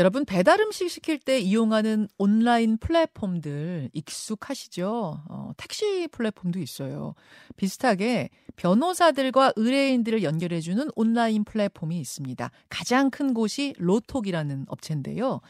[0.00, 5.24] 여러분 배달 음식 시킬 때 이용하는 온라인 플랫폼들 익숙하시죠?
[5.28, 7.14] 어, 택시 플랫폼도 있어요.
[7.58, 12.50] 비슷하게 변호사들과 의뢰인들을 연결해주는 온라인 플랫폼이 있습니다.
[12.70, 15.42] 가장 큰 곳이 로톡이라는 업체인데요.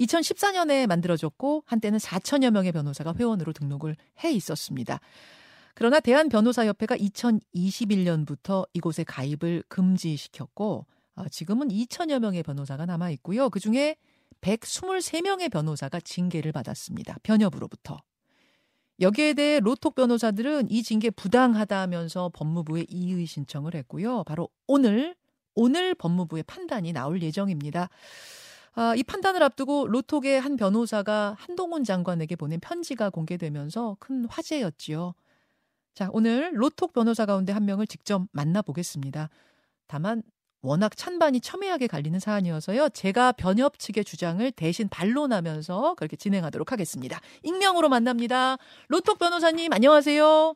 [0.00, 3.94] 2014년에 만들어졌고 한때는 4천여 명의 변호사가 회원으로 등록을
[4.24, 4.98] 해 있었습니다.
[5.74, 13.50] 그러나 대한변호사협회가 2021년부터 이곳에 가입을 금지시켰고 어, 지금은 2천여 명의 변호사가 남아 있고요.
[13.50, 13.96] 그 중에
[14.40, 17.16] 123명의 변호사가 징계를 받았습니다.
[17.22, 18.02] 변협으로부터.
[19.00, 24.24] 여기에 대해 로톡 변호사들은 이 징계 부당하다면서 법무부에 이의 신청을 했고요.
[24.24, 25.16] 바로 오늘
[25.54, 27.88] 오늘 법무부의 판단이 나올 예정입니다.
[28.74, 35.14] 아, 이 판단을 앞두고 로톡의 한 변호사가 한동훈 장관에게 보낸 편지가 공개되면서 큰 화제였지요.
[35.94, 39.28] 자, 오늘 로톡 변호사 가운데 한 명을 직접 만나보겠습니다.
[39.86, 40.22] 다만
[40.62, 42.90] 워낙 찬반이 첨예하게 갈리는 사안이어서요.
[42.90, 47.18] 제가 변협 측의 주장을 대신 반론하면서 그렇게 진행하도록 하겠습니다.
[47.42, 48.56] 익명으로 만납니다.
[48.88, 50.54] 로톡 변호사님 안녕하세요.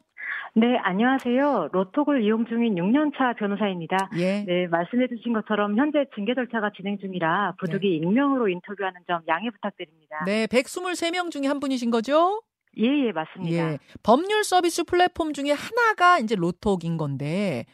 [0.54, 1.68] 네, 안녕하세요.
[1.72, 4.08] 로톡을 이용 중인 6년차 변호사입니다.
[4.16, 4.44] 예.
[4.46, 7.96] 네, 말씀해 주신 것처럼 현재 징계 절차가 진행 중이라 부득이 네.
[7.96, 10.24] 익명으로 인터뷰하는 점 양해 부탁드립니다.
[10.24, 12.40] 네, 123명 중에 한 분이신 거죠?
[12.78, 13.72] 예, 예, 맞습니다.
[13.72, 13.78] 예.
[14.02, 17.64] 법률 서비스 플랫폼 중에 하나가 이제 로톡인 건데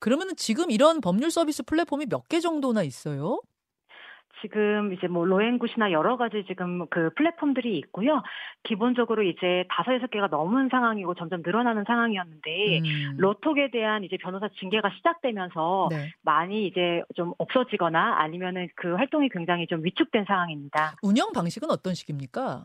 [0.00, 3.40] 그러면 지금 이런 법률 서비스 플랫폼이 몇 개 정도나 있어요?
[4.42, 8.22] 지금 이제 뭐 로엔굿이나 여러 가지 지금 그 플랫폼들이 있고요.
[8.64, 13.16] 기본적으로 이제 다섯 여섯 개가 넘은 상황이고 점점 늘어나는 상황이었는데 음.
[13.16, 16.10] 로톡에 대한 이제 변호사 징계가 시작되면서 네.
[16.20, 20.96] 많이 이제 좀 없어지거나 아니면은 그 활동이 굉장히 좀 위축된 상황입니다.
[21.02, 22.62] 운영 방식은 어떤 식입니까?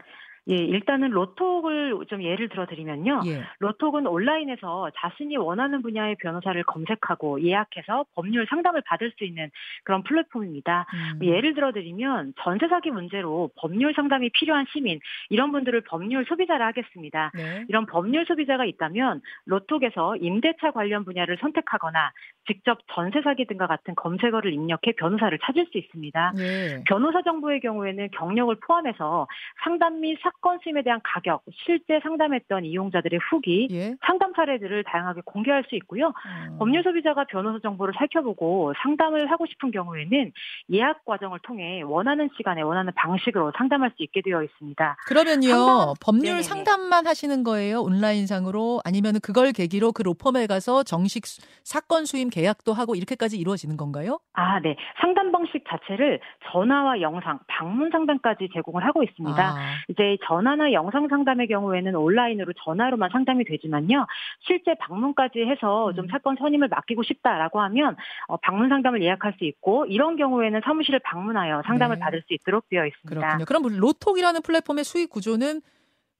[0.49, 3.21] 예, 일단은 로톡을 좀 예를 들어 드리면요.
[3.27, 3.43] 예.
[3.59, 9.51] 로톡은 온라인에서 자신이 원하는 분야의 변호사를 검색하고 예약해서 법률 상담을 받을 수 있는
[9.83, 10.87] 그런 플랫폼입니다.
[10.93, 11.19] 음.
[11.23, 17.31] 예를 들어 드리면 전세 사기 문제로 법률 상담이 필요한 시민 이런 분들을 법률 소비자라 하겠습니다.
[17.35, 17.65] 네.
[17.67, 22.11] 이런 법률 소비자가 있다면 로톡에서 임대차 관련 분야를 선택하거나
[22.47, 26.33] 직접 전세 사기 등과 같은 검색어를 입력해 변호사를 찾을 수 있습니다.
[26.35, 26.83] 네.
[26.87, 29.27] 변호사 정보의 경우에는 경력을 포함해서
[29.63, 33.95] 상담 및 사건 수임에 대한 가격, 실제 상담했던 이용자들의 후기, 예?
[34.05, 36.13] 상담 사례들을 다양하게 공개할 수 있고요.
[36.25, 36.57] 음.
[36.57, 40.31] 법률 소비자가 변호사 정보를 살펴보고 상담을 하고 싶은 경우에는
[40.71, 44.97] 예약 과정을 통해 원하는 시간에 원하는 방식으로 상담할 수 있게 되어 있습니다.
[45.07, 46.43] 그러면요, 상담, 법률 네네네.
[46.43, 47.81] 상담만 하시는 거예요?
[47.81, 51.23] 온라인상으로 아니면 그걸 계기로 그 로펌에 가서 정식
[51.63, 54.19] 사건 수임 계약도 하고 이렇게까지 이루어지는 건가요?
[54.33, 54.75] 아, 네.
[54.99, 56.19] 상담 방식 자체를
[56.51, 59.41] 전화와 영상, 방문 상담까지 제공을 하고 있습니다.
[59.41, 59.55] 아.
[59.89, 64.05] 이제 전화나 영상 상담의 경우에는 온라인으로 전화로만 상담이 되지만요.
[64.41, 66.07] 실제 방문까지 해서 좀 음.
[66.09, 67.95] 사건 선임을 맡기고 싶다라고 하면
[68.27, 72.01] 어, 방문 상담을 예약할 수 있고 이런 경우에는 사무실을 방문하여 상담을 네.
[72.01, 73.19] 받을 수 있도록 되어 있습니다.
[73.19, 73.45] 그렇군요.
[73.45, 75.61] 그럼 로톡이라는 플랫폼의 수익 구조는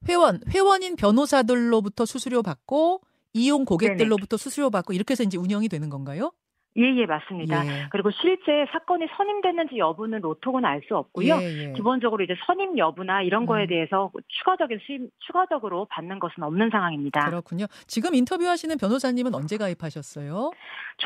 [0.10, 3.02] 회원, 회원인 변호사들로부터 수수료 받고
[3.34, 4.44] 이용 고객들로부터 네네.
[4.44, 6.32] 수수료 받고 이렇게 해서 이제 운영이 되는 건가요?
[6.78, 7.66] 예, 예, 맞습니다.
[7.66, 7.88] 예.
[7.92, 11.36] 그리고 실제 사건이 선임됐는지 여부는 로톡은 알 수 없고요.
[11.36, 11.74] 예, 예.
[11.74, 13.68] 기본적으로 이제 선임 여부나 이런 거에 음.
[13.68, 17.26] 대해서 추가적인 수임, 추가적으로 받는 것은 없는 상황입니다.
[17.26, 17.66] 그렇군요.
[17.86, 20.52] 지금 인터뷰하시는 변호사님은 언제 가입하셨어요?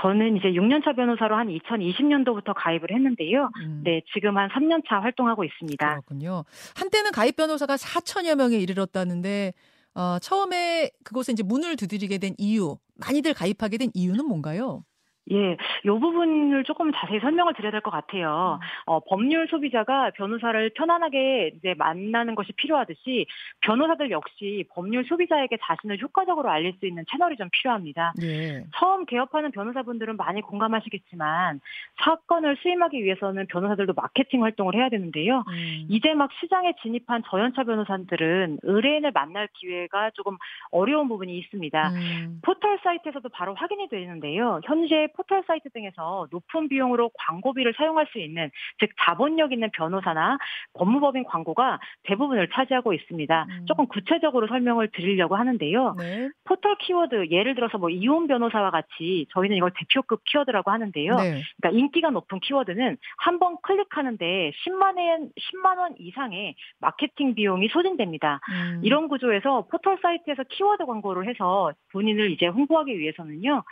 [0.01, 3.49] 저는 이제 6년차 변호사로 한 2020년도부터 가입을 했는데요.
[3.57, 3.81] 음.
[3.83, 5.89] 네, 지금 한 3년차 활동하고 있습니다.
[5.89, 6.45] 그렇군요.
[6.75, 9.53] 한때는 가입 변호사가 4천여 명에 이르렀다는데
[9.95, 14.83] 어, 처음에 그곳에 이제 문을 두드리게 된 이유, 많이들 가입하게 된 이유는 뭔가요?
[15.31, 18.59] 예, 요 부분을 조금 자세히 설명을 드려야 될 것 같아요.
[18.61, 18.67] 음.
[18.85, 23.25] 어, 법률 소비자가 변호사를 편안하게 이제 만나는 것이 필요하듯이
[23.61, 28.13] 변호사들 역시 법률 소비자에게 자신을 효과적으로 알릴 수 있는 채널이 좀 필요합니다.
[28.21, 28.65] 예.
[28.75, 31.59] 처음 개업하는 변호사분들은 많이 공감하시겠지만
[32.03, 35.43] 사건을 수임하기 위해서는 변호사들도 마케팅 활동을 해야 되는데요.
[35.47, 35.85] 음.
[35.89, 40.37] 이제 막 시장에 진입한 저연차 변호사들은 의뢰인을 만날 기회가 조금
[40.71, 41.89] 어려운 부분이 있습니다.
[41.89, 42.39] 음.
[42.43, 44.59] 포털 사이트에서도 바로 확인이 되는데요.
[44.65, 48.49] 현재 포털 사이트 등에서 높은 비용으로 광고비를 사용할 수 있는
[48.79, 50.37] 즉 자본력 있는 변호사나
[50.73, 53.45] 법무법인 광고가 대부분을 차지하고 있습니다.
[53.49, 53.65] 음.
[53.67, 55.95] 조금 구체적으로 설명을 드리려고 하는데요.
[55.97, 56.29] 네.
[56.45, 61.15] 포털 키워드 예를 들어서 뭐 이혼 변호사와 같이 저희는 이걸 대표급 키워드라고 하는데요.
[61.15, 61.41] 네.
[61.61, 68.39] 그러니까 인기가 높은 키워드는 한 번 클릭하는데 10만 원 10만 원 이상의 마케팅 비용이 소진됩니다.
[68.49, 68.79] 음.
[68.81, 73.63] 이런 구조에서 포털 사이트에서 키워드 광고를 해서 본인을 이제 홍보하기 위해서는요.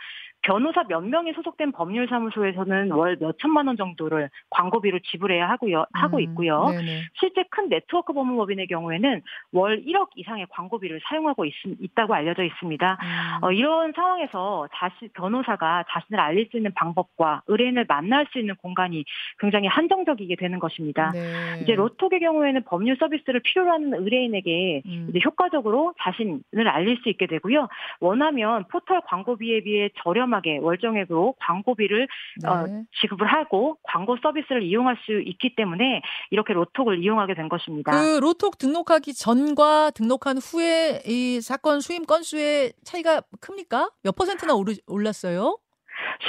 [0.44, 6.22] 변호사 몇 명이 소속된 법률사무소에서는 월 몇 천만 원 정도를 광고비로 지불해야 하고요, 하고 음,
[6.22, 6.66] 있고요.
[6.66, 11.52] 음, 실제 큰 네트워크 법무법인의 경우에는 월 1억 이상의 광고비를 사용하고 있,
[11.94, 12.98] 다고 알려져 있습니다.
[13.00, 13.44] 음.
[13.44, 19.04] 어, 이런 상황에서 자신 변호사가 자신을 알릴 수 있는 방법과 의뢰인을 만날 수 있는 공간이
[19.38, 21.10] 굉장히 한정적이게 되는 것입니다.
[21.12, 21.60] 네.
[21.62, 25.06] 이제 로톡의 경우에는 법률 서비스를 필요로 하는 의뢰인에게 음.
[25.08, 27.68] 이제 효과적으로 자신을 알릴 수 있게 되고요.
[28.00, 32.08] 원하면 포털 광고비에 비해 저렴 하게 월정액으로 광고비를
[32.42, 32.48] 네.
[32.48, 32.66] 어,
[33.00, 37.92] 지급을 하고 광고 서비스를 이용할 수 있기 때문에 이렇게 로톡을 이용하게 된 것입니다.
[37.92, 43.90] 그 로톡 등록하기 전과 등록한 후에 이 사건 수임 건수의 차이가 큽니까?
[44.02, 45.58] 몇 퍼센트나 오르, 올랐어요?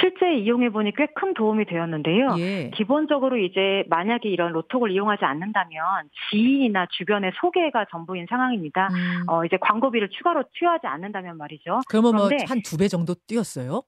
[0.00, 2.34] 실제 이용해 보니 꽤 큰 도움이 되었는데요.
[2.38, 2.70] 예.
[2.74, 8.88] 기본적으로 이제 만약에 이런 로톡을 이용하지 않는다면 지인이나 주변의 소개가 전부인 상황입니다.
[8.90, 9.24] 음.
[9.28, 11.80] 어 이제 광고비를 추가로 투여하지 않는다면 말이죠.
[11.88, 13.82] 그러면 뭐 한 두 배 정도 뛰었어요?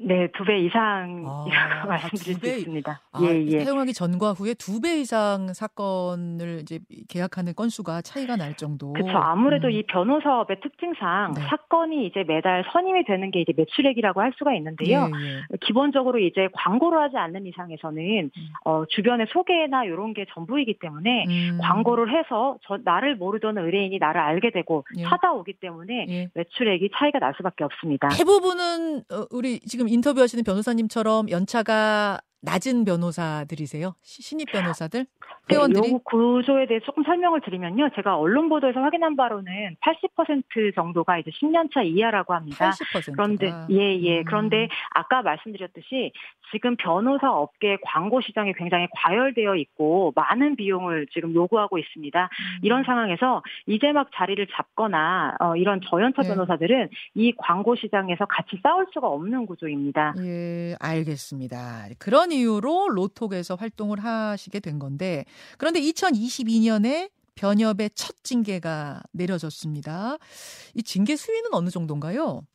[0.00, 3.00] 네, 두 배 이상이라고 아, 말씀드릴 수 있습니다.
[3.12, 3.64] 아, 예, 예.
[3.64, 8.92] 사용하기 전과 후에 두 배 이상 사건을 이제 계약하는 건수가 차이가 날 정도.
[8.92, 9.16] 그렇죠.
[9.16, 9.72] 아무래도 음.
[9.72, 11.40] 이 변호사업의 특징상 네.
[11.42, 15.10] 사건이 이제 매달 선임이 되는 게 이제 매출액이라고 할 수가 있는데요.
[15.14, 15.56] 예, 예.
[15.66, 18.48] 기본적으로 이제 광고를 하지 않는 이상에서는 음.
[18.64, 21.58] 어, 주변의 소개나 이런 게 전부이기 때문에 음.
[21.62, 25.02] 광고를 해서 저 나를 모르던 의뢰인이 나를 알게 되고 예.
[25.04, 26.28] 찾아오기 때문에 예.
[26.34, 28.08] 매출액이 차이가 날 수밖에 없습니다.
[28.08, 33.94] 대부분은 어, 우리 지금 인터뷰하시는 변호사님처럼 연차가 낮은 변호사들이세요?
[34.02, 35.06] 신입 변호사들?
[35.48, 35.92] 네, 회원들이?
[35.92, 37.90] 네, 구조에 대해 조금 설명을 드리면요.
[37.94, 42.70] 제가 언론 보도에서 확인한 바로는 80% 정도가 이제 10년 차 이하라고 합니다.
[42.70, 43.12] 80%.
[43.12, 44.18] 그런데 예, 예.
[44.18, 44.24] 음.
[44.24, 46.12] 그런데 아까 말씀드렸듯이
[46.52, 52.22] 지금 변호사 업계 광고 시장이 굉장히 과열되어 있고 많은 비용을 지금 요구하고 있습니다.
[52.22, 52.58] 음.
[52.62, 56.28] 이런 상황에서 이제 막 자리를 잡거나 어, 이런 저연차 네.
[56.28, 60.14] 변호사들은 이 광고 시장에서 같이 싸울 수가 없는 구조입니다.
[60.20, 61.86] 예, 알겠습니다.
[61.98, 65.24] 그런 이유로 로톡에서 활동을 하시게 된 건데
[65.58, 70.16] 그런데 2022년에 변협의 첫 징계가 내려졌습니다.
[70.74, 72.46] 이 징계 수위는 어느 정도인가요?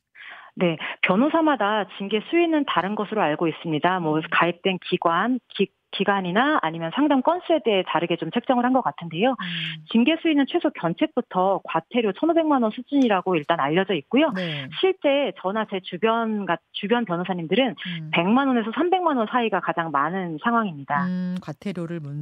[0.55, 3.99] 네, 변호사마다 징계 수위는 다른 것으로 알고 있습니다.
[3.99, 9.31] 뭐 가입된 기관, 기, 기간이나 아니면 상담 건수에 대해 다르게 좀 책정을 한 것 같은데요.
[9.31, 9.85] 음.
[9.91, 14.31] 징계 수위는 최소 견책부터 과태료 1,500만 원 수준이라고 일단 알려져 있고요.
[14.33, 14.69] 네.
[14.79, 18.11] 실제 저나 제 주변 주변 변호사님들은 음.
[18.13, 21.05] 100만 원에서 300만 원 사이가 가장 많은 상황입니다.
[21.07, 22.13] 음, 과태료를 물,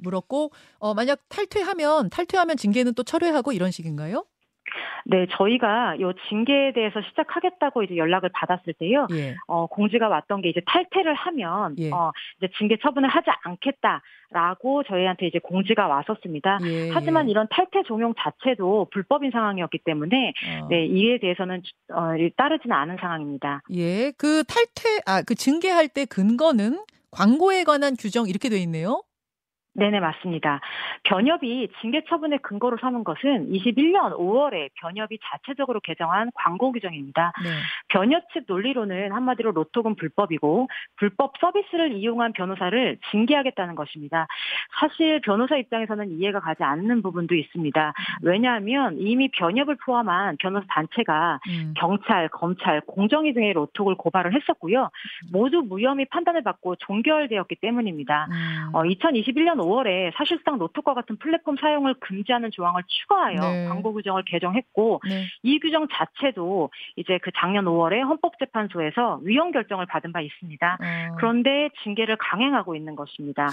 [0.00, 4.24] 물었고 어, 만약 탈퇴하면 탈퇴하면 징계는 또 철회하고 이런 식인가요?
[5.04, 9.06] 네, 저희가 요 징계에 대해서 시작하겠다고 이제 연락을 받았을 때요.
[9.12, 9.34] 예.
[9.46, 11.90] 어, 공지가 왔던 게 이제 탈퇴를 하면 예.
[11.90, 16.58] 어, 이제 징계 처분을 하지 않겠다라고 저희한테 이제 공지가 왔었습니다.
[16.64, 16.90] 예.
[16.90, 20.32] 하지만 이런 탈퇴 종용 자체도 불법인 상황이었기 때문에
[20.62, 20.68] 어.
[20.68, 23.62] 네, 이에 대해서는 어, 따르지는 않은 상황입니다.
[23.74, 24.12] 예.
[24.12, 26.78] 그 탈퇴 아, 그 징계할 때 근거는
[27.10, 29.02] 광고에 관한 규정 이렇게 돼 있네요.
[29.74, 30.60] 네네, 맞습니다.
[31.04, 37.32] 변협이 징계 처분의 근거로 삼은 것은 21년 5월에 변협이 자체적으로 개정한 광고 규정입니다.
[37.42, 37.50] 네.
[37.88, 44.26] 변협 측 논리로는 한마디로 로톡은 불법이고 불법 서비스를 이용한 변호사를 징계하겠다는 것입니다.
[44.78, 47.94] 사실 변호사 입장에서는 이해가 가지 않는 부분도 있습니다.
[48.22, 51.72] 왜냐하면 이미 변협을 포함한 변호사 단체가 음.
[51.78, 54.90] 경찰, 검찰, 공정위 등의 로톡을 고발을 했었고요.
[55.32, 58.26] 모두 무혐의 판단을 받고 종결되었기 때문입니다.
[58.30, 58.74] 음.
[58.74, 63.66] 어, 2021년 5월에 사실상 노트과 같은 플랫폼 사용을 금지하는 조항을 추가하여 네.
[63.68, 65.24] 광고 규정을 개정했고 네.
[65.42, 70.78] 이 규정 자체도 이제 그 작년 5월에 헌법재판소에서 위헌 결정을 받은 바 있습니다.
[70.80, 71.14] 어.
[71.16, 73.48] 그런데 징계를 강행하고 있는 것입니다.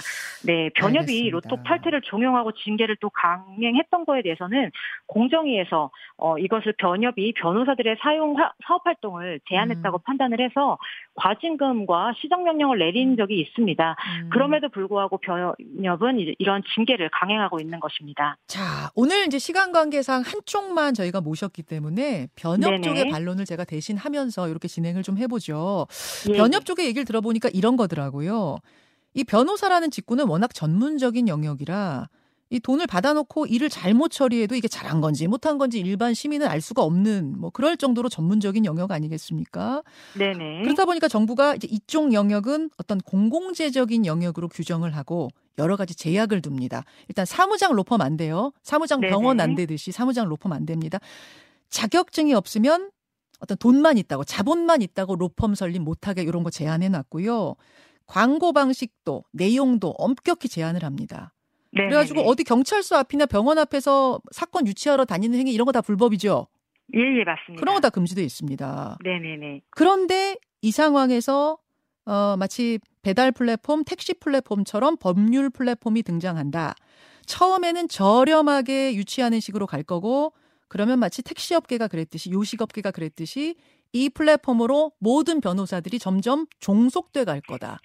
[0.46, 4.70] 네, 변협이 로톡 탈퇴를 종용하고 징계를 또 강행했던 거에 대해서는
[5.06, 10.02] 공정위에서 어, 이것을 변협이 변호사들의 사용 사업 활동을 제한했다고 음.
[10.04, 10.78] 판단을 해서
[11.14, 13.96] 과징금과 시정 명령을 내린 적이 있습니다.
[14.22, 14.30] 음.
[14.30, 18.36] 그럼에도 불구하고 변협 은 이런 징계를 강행하고 있는 것입니다.
[18.46, 22.80] 자, 오늘 이제 시간 관계상 한쪽만 저희가 모셨기 때문에 변협 네네.
[22.82, 25.86] 쪽의 반론을 제가 대신 하면서 이렇게 진행을 좀 해보죠.
[26.30, 26.34] 예.
[26.34, 28.58] 변협 쪽의 얘기를 들어보니까 이런 거더라고요.
[29.14, 32.08] 이 변호사라는 직군은 워낙 전문적인 영역이라
[32.52, 36.82] 이 돈을 받아놓고 일을 잘못 처리해도 이게 잘한 건지 못한 건지 일반 시민은 알 수가
[36.82, 39.82] 없는 뭐 그럴 정도로 전문적인 영역 아니겠습니까?
[40.18, 40.62] 네네.
[40.62, 45.28] 그러다 보니까 정부가 이제 이쪽 영역은 어떤 공공재적인 영역으로 규정을 하고
[45.60, 46.84] 여러 가지 제약을 둡니다.
[47.08, 48.52] 일단 사무장 로펌 안 돼요.
[48.62, 49.50] 사무장 병원 네네.
[49.50, 50.98] 안 되듯이 사무장 로펌 안 됩니다.
[51.68, 52.90] 자격증이 없으면
[53.40, 57.54] 어떤 돈만 있다고 자본만 있다고 로펌 설립 못하게 이런 거 제한해 놨고요.
[58.06, 61.32] 광고 방식도 내용도 엄격히 제한을 합니다.
[61.72, 61.90] 네네네.
[61.90, 66.48] 그래가지고 어디 경찰서 앞이나 병원 앞에서 사건 유치하러 다니는 행위 이런 거 다 불법이죠.
[66.94, 67.60] 예, 예, 맞습니다.
[67.60, 68.98] 그런 거 다 금지돼 있습니다.
[69.04, 69.60] 네네네.
[69.70, 71.58] 그런데 이 상황에서
[72.10, 76.74] 어, 마치 배달 플랫폼, 택시 플랫폼처럼 법률 플랫폼이 등장한다.
[77.26, 80.32] 처음에는 저렴하게 유치하는 식으로 갈 거고
[80.66, 83.54] 그러면 마치 택시업계가 그랬듯이 요식업계가 그랬듯이
[83.92, 87.78] 이 플랫폼으로 모든 변호사들이 점점 종속돼 갈 거다.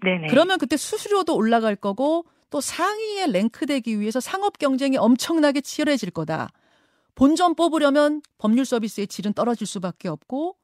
[0.00, 0.28] 네네.
[0.28, 6.50] 그러면 그때 수수료도 올라갈 거고 또 상위에 랭크되기 위해서 상업 경쟁이 엄청나게 치열해질 거다.
[7.16, 10.56] 본전 뽑으려면 법률 서비스의 질은 떨어질 수밖에 없고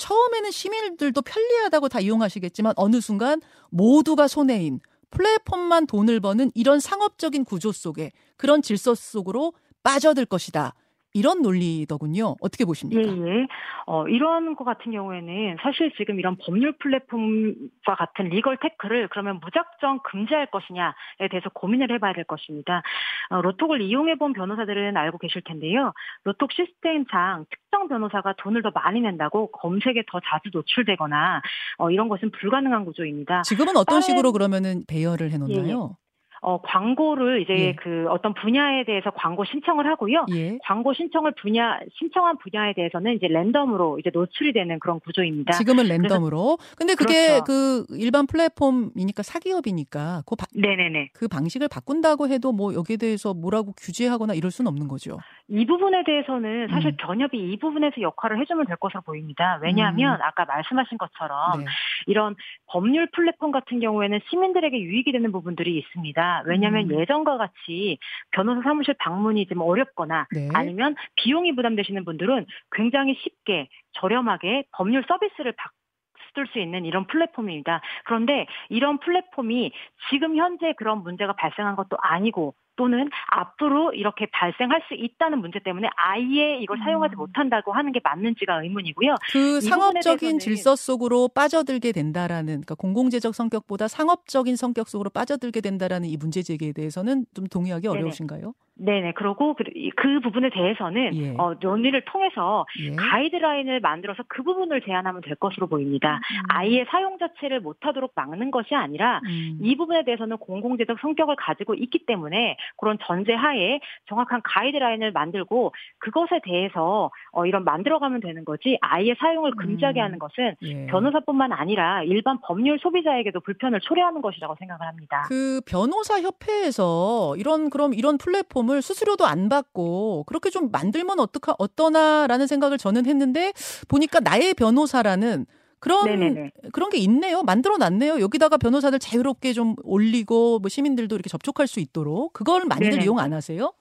[0.00, 4.80] 처음에는 시민들도 편리하다고 다 이용하시겠지만 어느 순간 모두가 손해인
[5.10, 9.52] 플랫폼만 돈을 버는 이런 상업적인 구조 속에 그런 질서 속으로
[9.82, 10.74] 빠져들 것이다.
[11.12, 12.36] 이런 논리더군요.
[12.40, 13.02] 어떻게 보십니까?
[13.02, 13.46] 예, 예.
[13.86, 20.00] 어, 이런 것 같은 경우에는 사실 지금 이런 법률 플랫폼과 같은 리걸 테크를 그러면 무작정
[20.04, 22.82] 금지할 것이냐에 대해서 고민을 해봐야 될 것입니다.
[23.30, 25.92] 어, 로톡을 이용해본 변호사들은 알고 계실 텐데요.
[26.24, 31.42] 로톡 시스템상 특정 변호사가 돈을 더 많이 낸다고 검색에 더 자주 노출되거나
[31.78, 33.42] 어, 이런 것은 불가능한 구조입니다.
[33.42, 35.96] 지금은 어떤 식으로 그러면은 배열을 해놓나요?
[35.96, 36.09] 예,
[36.42, 37.72] 어, 광고를 이제 예.
[37.74, 40.24] 그 어떤 분야에 대해서 광고 신청을 하고요.
[40.34, 40.58] 예.
[40.64, 45.52] 광고 신청을 분야 신청한 분야에 대해서는 이제 랜덤으로 이제 노출이 되는 그런 구조입니다.
[45.52, 46.56] 지금은 랜덤으로.
[46.78, 47.44] 근데 그게 그렇죠.
[47.44, 51.10] 그 일반 플랫폼이니까 사기업이니까 그, 바- 네네네.
[51.12, 55.18] 그 방식을 바꾼다고 해도 뭐 여기에 대해서 뭐라고 규제하거나 이럴 수는 없는 거죠.
[55.48, 56.96] 이 부분에 대해서는 사실 음.
[57.00, 59.58] 견협이 이 부분에서 역할을 해주면 될 것으로 보입니다.
[59.62, 60.22] 왜냐하면 음.
[60.22, 61.64] 아까 말씀하신 것처럼 네.
[62.06, 62.34] 이런
[62.66, 66.29] 법률 플랫폼 같은 경우에는 시민들에게 유익이 되는 부분들이 있습니다.
[66.46, 67.00] 왜냐하면 음.
[67.00, 67.98] 예전과 같이
[68.30, 70.48] 변호사 사무실 방문이 좀 어렵거나 네.
[70.54, 77.80] 아니면 비용이 부담되시는 분들은 굉장히 쉽게 저렴하게 법률 서비스를 받을 수 있는 이런 플랫폼입니다.
[78.04, 79.72] 그런데 이런 플랫폼이
[80.10, 85.90] 지금 현재 그런 문제가 발생한 것도 아니고 또는 앞으로 이렇게 발생할 수 있다는 문제 때문에
[85.96, 86.82] 아예 이걸 음.
[86.82, 89.16] 사용하지 못한다고 하는 게 맞는지가 의문이고요.
[89.30, 96.16] 그이 상업적인 질서 속으로 빠져들게 된다라는 그러니까 공공재적 성격보다 상업적인 성격 속으로 빠져들게 된다라는 이
[96.16, 97.98] 문제 제기에 대해서는 좀 동의하기 네네.
[97.98, 98.54] 어려우신가요?
[98.80, 99.12] 네네.
[99.12, 99.64] 그러고 그,
[99.96, 101.34] 그 부분에 대해서는 예.
[101.36, 102.94] 어, 논의를 통해서 예.
[102.96, 106.14] 가이드라인을 만들어서 그 부분을 제한하면 될 것으로 보입니다.
[106.14, 106.42] 음.
[106.48, 109.58] 아예 사용 자체를 못하도록 막는 것이 아니라 음.
[109.60, 117.10] 이 부분에 대해서는 공공재적 성격을 가지고 있기 때문에 그런 전제하에 정확한 가이드라인을 만들고 그것에 대해서
[117.32, 120.04] 어, 이런 만들어가면 되는 거지 아예 사용을 금지하게 음.
[120.04, 120.86] 하는 것은 예.
[120.86, 125.24] 변호사뿐만 아니라 일반 법률 소비자에게도 불편을 초래하는 것이라고 생각을 합니다.
[125.28, 131.56] 그 변호사 협회에서 이런 그럼 이런 플랫폼 을 수수료도 안 받고 그렇게 좀 만들면 어떡하
[131.58, 133.52] 어떠나라는 생각을 저는 했는데
[133.88, 135.46] 보니까 나의 변호사라는
[135.80, 136.50] 그런 네네네.
[136.72, 137.42] 그런 게 있네요.
[137.42, 138.20] 만들어 놨네요.
[138.20, 143.04] 여기다가 변호사들 자유롭게 좀 올리고 뭐 시민들도 이렇게 접촉할 수 있도록 그걸 많이들 네네.
[143.04, 143.72] 이용 안 하세요?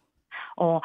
[0.60, 0.82] 어,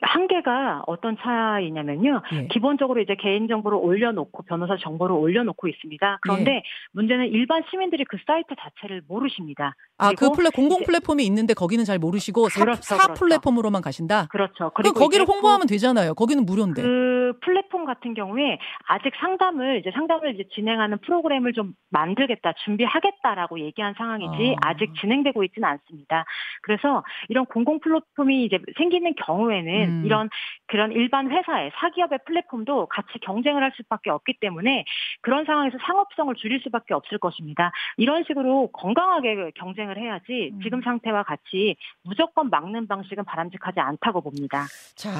[0.00, 2.22] 한계가 어떤 차이냐면요.
[2.32, 2.46] 예.
[2.48, 6.18] 기본적으로 이제 개인정보를 올려놓고 변호사 정보를 올려놓고 있습니다.
[6.22, 6.62] 그런데 예.
[6.92, 9.74] 문제는 일반 시민들이 그 사이트 자체를 모르십니다.
[9.98, 13.14] 아, 그 플랫 공공 플랫폼이 있는데 거기는 잘 모르시고 사, 그렇죠, 사 그렇죠.
[13.14, 14.26] 플랫폼으로만 가신다.
[14.30, 14.70] 그렇죠.
[14.70, 16.14] 그럼 그리고 거기를 홍보하면 되잖아요.
[16.14, 16.82] 거기는 무료인데.
[16.82, 23.94] 그 플랫폼 같은 경우에 아직 상담을 이제 상담을 이제 진행하는 프로그램을 좀 만들겠다, 준비하겠다라고 얘기한
[23.96, 24.70] 상황이지 아.
[24.70, 26.24] 아직 진행되고 있지는 않습니다.
[26.62, 30.02] 그래서 이런 공공 플랫폼이 이제 생기는 경우에는 음.
[30.04, 30.28] 이런
[30.66, 34.84] 그런 일반 회사의 사기업의 플랫폼도 같이 경쟁을 할 수밖에 없기 때문에
[35.22, 37.72] 그런 상황에서 상업성을 줄일 수밖에 없을 것입니다.
[37.96, 40.60] 이런 식으로 건강하게 경쟁을 해야지 음.
[40.62, 44.66] 지금 상태와 같이 무조건 막는 방식은 바람직하지 않다고 봅니다.
[44.94, 45.10] 자,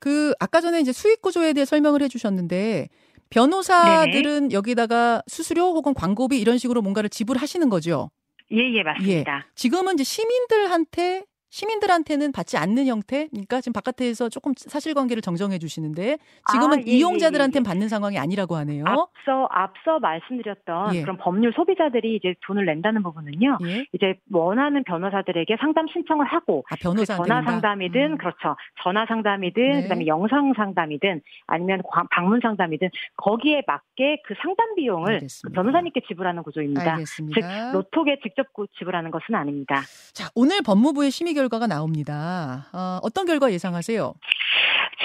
[0.00, 2.88] 그 아까 전에 이제 수익 구조에 대해 설명을 해주셨는데
[3.30, 8.10] 변호사들은 여기다가 수수료 혹은 광고비 이런 식으로 뭔가를 지불하시는 거죠.
[8.52, 9.46] 예, 예, 맞습니다.
[9.54, 16.18] 지금은 이제 시민들한테 시민들한테는 받지 않는 형태, 그러니까 지금 바깥에서 조금 사실관계를 정정해 주시는데
[16.52, 17.68] 지금은 아, 예, 이용자들한테는 예, 예.
[17.70, 18.84] 받는 상황이 아니라고 하네요.
[18.86, 21.02] 앞서 앞서 말씀드렸던 예.
[21.02, 23.58] 그런 법률 소비자들이 이제 돈을 낸다는 부분은요.
[23.66, 28.18] 예, 이제 원하는 변호사들에게 상담 신청을 하고 아그 변호사한테 전화 상담이든 음.
[28.18, 28.56] 그렇죠.
[28.82, 29.82] 전화 상담이든 네.
[29.82, 35.50] 그다음에 영상 상담이든 아니면 관- 방문 상담이든 거기에 맞게 그 상담 비용을 그.
[35.52, 36.82] 변호사님께 지불하는 구조입니다.
[36.84, 37.72] 즉 알겠습니다.
[37.72, 39.82] 로톡에 직접 구- 지불하는 것은 아닙니다.
[40.12, 42.66] 자, 오늘 법무부의 심의 결과가 나옵니다.
[42.72, 44.14] 어, 어떤 결과 예상하세요?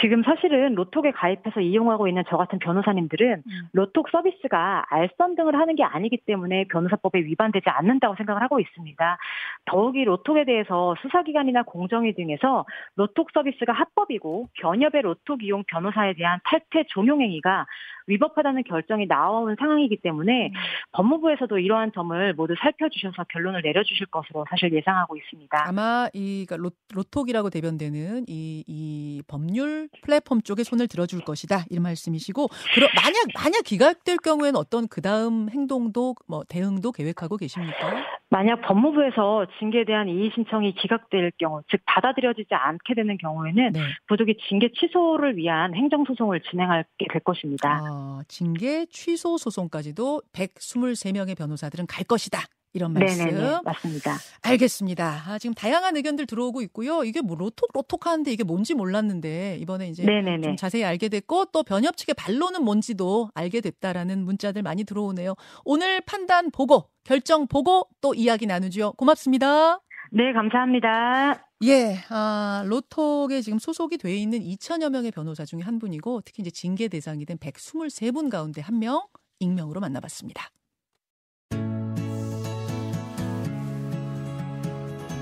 [0.02, 3.68] 지금 사실은 로톡에 가입해서 이용하고 있는 저 같은 변호사님들은 음.
[3.72, 9.18] 로톡 서비스가 알선 등을 하는 게 아니기 때문에 변호사법에 위반되지 않는다고 생각을 하고 있습니다.
[9.66, 16.84] 더욱이 로톡에 대해서 수사기관이나 공정위 등에서 로톡 서비스가 합법이고 견협의 로톡 이용 변호사에 대한 탈퇴
[16.90, 17.66] 종용 행위가
[18.08, 20.54] 위법하다는 결정이 나온 상황이기 때문에 음.
[20.94, 25.68] 법무부에서도 이러한 점을 모두 살펴주셔서 결론을 내려주실 것으로 사실 예상하고 있습니다.
[25.68, 31.84] 아마 이 그러니까 로, 톡이라고 대변되는 이, 이 법률 플랫폼 쪽에 손을 들어줄 것이다 이런
[31.84, 38.04] 말씀이시고 그러, 만약 만약 기각될 경우에는 어떤 그 다음 행동도 뭐 대응도 계획하고 계십니까?
[38.34, 43.80] 만약 법무부에서 징계에 대한 이의 신청이 기각될 경우, 즉 받아들여지지 않게 되는 경우에는 네.
[44.08, 47.70] 부득이 징계 취소를 위한 행정 소송을 진행하게 될 것입니다.
[47.70, 47.93] 아,
[48.28, 52.44] 징계 취소 소송까지도 123명의 변호사들은 갈 것이다.
[52.74, 53.26] 이런 말씀.
[53.26, 54.18] 네네 맞습니다.
[54.42, 55.24] 알겠습니다.
[55.28, 57.04] 아, 지금 다양한 의견들 들어오고 있고요.
[57.04, 60.42] 이게 뭐 로톡 로톡 하는데 이게 뭔지 몰랐는데 이번에 이제 네네네.
[60.42, 65.36] 좀 자세히 알게 됐고 또 변협 측의 반론은 뭔지도 알게 됐다라는 문자들 많이 들어오네요.
[65.64, 68.94] 오늘 판단 보고 결정 보고 또 이야기 나누죠.
[68.94, 69.80] 고맙습니다.
[70.12, 71.53] 네, 감사합니다.
[71.63, 76.51] 예, 아, 로톡에 지금 소속이 돼 있는 2천여 명의 변호사 중에 한 분이고 특히 이제
[76.51, 79.05] 징계 대상이 된 123분 가운데 한 명
[79.39, 80.50] 익명으로 만나봤습니다.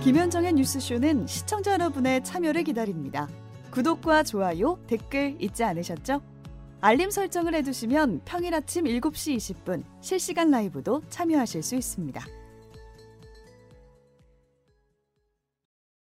[0.03, 3.27] 김현정의 뉴스쇼는 시청자 여러분의 참여를 기다립니다.
[3.71, 6.21] 구독과 좋아요, 댓글 잊지 않으셨죠?
[6.81, 12.40] 알림 설정을 해두시면 평일 아침 7시 20분 실시간 라이브도 참여하실 수 있습니다.